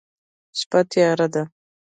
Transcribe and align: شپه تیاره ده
شپه 0.59 0.79
تیاره 0.91 1.27
ده 1.33 1.43